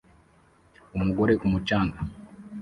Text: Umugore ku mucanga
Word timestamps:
Umugore 0.97 1.33
ku 1.39 1.45
mucanga 1.53 1.97